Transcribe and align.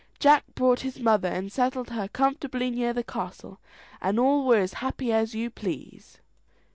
Jack 0.17 0.45
brought 0.55 0.79
his 0.79 0.99
mother, 0.99 1.27
and 1.29 1.51
settled 1.51 1.91
her 1.91 2.07
comfortably 2.07 2.71
near 2.71 2.91
the 2.91 3.03
castle, 3.03 3.59
and 4.01 4.17
all 4.19 4.47
were 4.47 4.57
as 4.57 4.73
happy 4.81 5.13
as 5.13 5.35
you 5.35 5.51
please. 5.51 6.17